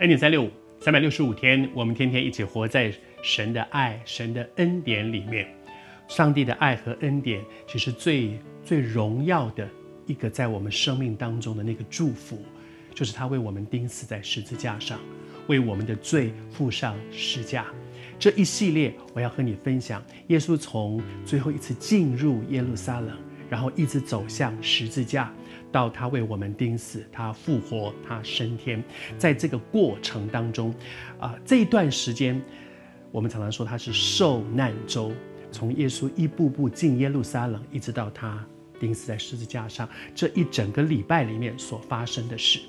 [0.00, 0.50] 恩典三六五，
[0.80, 5.46] 三百六十五天，我们天天一起活在神的爱、神的恩典里面。
[6.08, 9.68] 上帝的爱和恩典，其实最最荣耀的
[10.06, 12.42] 一个在我们生命当中的那个祝福，
[12.92, 14.98] 就是他为我们钉死在十字架上，
[15.46, 17.66] 为我们的罪付上十架。
[18.18, 23.16] 这一系列，我要和你分享，耶稣从最后一次进入耶路撒冷，
[23.48, 25.32] 然后一直走向十字架，
[25.70, 28.82] 到他为我们钉死，他复活，他升天。
[29.18, 30.74] 在这个过程当中，
[31.18, 32.40] 啊、这一段时间，
[33.10, 35.12] 我们常常说他是受难周，
[35.50, 38.44] 从耶稣一步步进耶路撒冷，一直到他
[38.80, 42.60] 钉死在十字架上，这一整个礼拜里面所发生的事。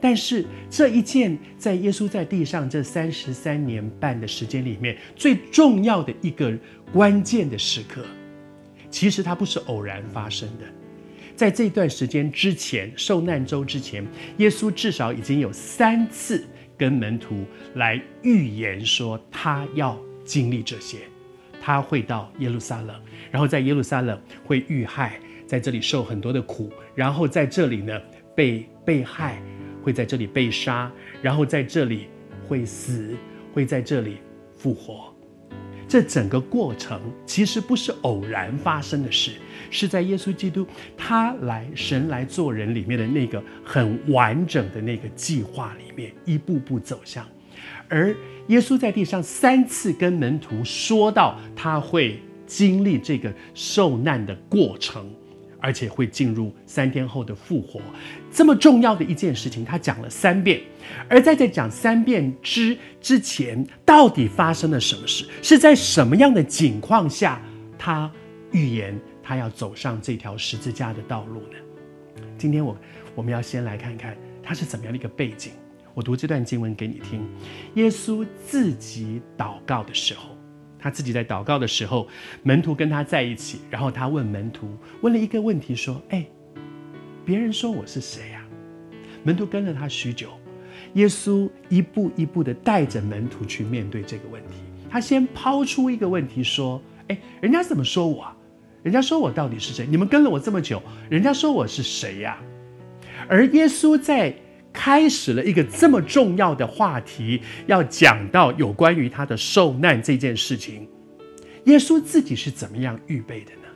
[0.00, 6.56] 但是这一件在耶稣在地上这三十三年半的时间里面最重要的一个
[6.92, 8.04] 关键的时刻，
[8.92, 10.64] 其实它不是偶然发生的。
[11.34, 16.44] 在这段时间之前，受难周之前，耶稣至少已经有三次
[16.78, 20.98] 跟门徒来预言说他要经历这些，
[21.60, 22.94] 他会到耶路撒冷，
[23.30, 28.00] 然后在耶路撒冷会遇害，在这里受很多的苦，然后在这里呢
[28.36, 29.42] 被被害。
[29.84, 30.88] 会在这里被杀，
[31.20, 32.06] 然后在这里
[32.46, 33.16] 会死，
[33.52, 34.18] 会在这里
[34.56, 35.11] 复活。
[35.92, 39.32] 这整个过程其实不是偶然发生的事，
[39.70, 47.28] 是在耶稣基督他来神来做人里面的那个很完整的那个计划里面一步步走向。
[47.90, 55.06] 而耶稣在地上三次跟门徒说到他会经历这个受难的过程。
[55.62, 57.80] 而且会进入三天后的复活，
[58.32, 60.60] 这么重要的一件事情，他讲了三遍。
[61.08, 65.24] 而在这讲三遍之之前，到底发生了什么事？
[65.40, 67.40] 是在什么样的情况下，
[67.78, 68.10] 他
[68.50, 72.24] 预言他要走上这条十字架的道路呢？
[72.36, 72.76] 今天我
[73.14, 75.52] 我们要先来看看他是怎么样的一个背景。
[75.94, 77.24] 我读这段经文给你听。
[77.74, 80.36] 耶稣自己祷告的时候。
[80.82, 82.08] 他自己在祷告的时候，
[82.42, 84.68] 门徒跟他在一起，然后他问门徒
[85.00, 86.26] 问了一个问题，说：“哎，
[87.24, 88.44] 别人说我是谁呀？”
[89.22, 90.30] 门徒跟了他许久，
[90.94, 94.54] 耶稣一步一步的带着门徒去面对这个问题。
[94.90, 98.26] 他先抛出一个问题说：“哎，人家怎么说我？
[98.82, 99.86] 人家说我到底是谁？
[99.88, 102.36] 你们跟了我这么久，人家说我是谁呀？”
[103.28, 104.34] 而耶稣在。
[104.84, 110.88] 开始了一个这么重要的话题，要讲到有关于他的受难这件事情。
[111.66, 113.68] 耶稣自己是怎么样预备的呢？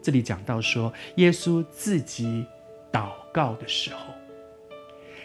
[0.00, 2.46] 这里讲到说，耶稣自己
[2.92, 4.14] 祷告的时候，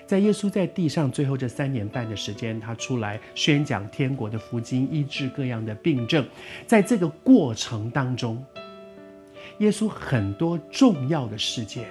[0.07, 6.25] 在耶稣在地上最后这三年半的时间，他出来宣讲天国的福音，医治各样的病症。
[6.65, 8.43] 在这个过程当中，
[9.59, 11.85] 耶稣很多重要的事件，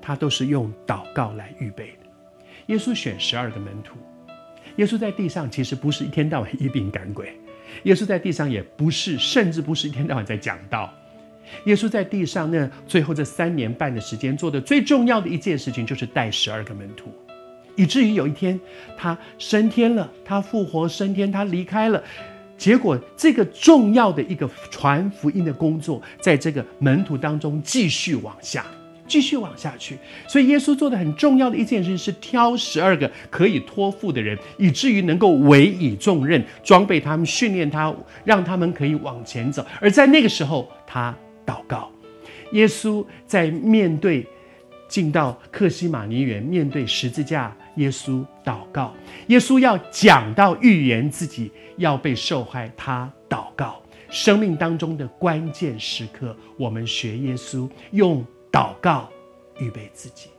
[0.00, 2.01] 他都是用祷告来预备的。
[2.66, 3.96] 耶稣选十二个门徒。
[4.76, 7.38] 耶稣在地上其实不是一天到晚医病赶鬼，
[7.82, 10.92] 耶稣在地上也不是，甚至不是一天到晚在讲道。
[11.66, 17.12] 耶稣在地上那最后这三年半的时间做的最重要的一件事情，就是带十二个门徒，
[17.76, 18.58] 以至于有一天
[18.96, 22.02] 他升天了，他复活升天，他离开了，
[22.56, 28.64] 结果这个重要的一个传福音的工作，在这个门徒当中继续往下。
[29.12, 39.62] 继续往下去，所以耶稣做的很重要的一件事是挑十二个可以托付的人，以至于能够委以重任，装备他们，训练他，让他们可以往前走。
[39.82, 41.14] 而在那个时候，他
[41.44, 41.90] 祷告。
[42.52, 44.26] 耶稣在面对
[44.88, 48.94] 进到客西马尼园，面对十字架，耶稣祷告。
[49.26, 53.82] 耶稣要讲到预言自己要被受害，他祷告。
[54.08, 58.24] 生命当中的关键时刻，我们学耶稣用。
[58.52, 59.08] 祷告，
[59.56, 60.31] 预备自己。